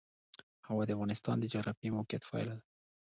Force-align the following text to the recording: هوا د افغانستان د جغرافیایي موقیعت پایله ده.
هوا 0.67 0.83
د 0.85 0.89
افغانستان 0.95 1.35
د 1.39 1.45
جغرافیایي 1.53 1.95
موقیعت 1.97 2.23
پایله 2.29 2.53
ده. 2.59 2.63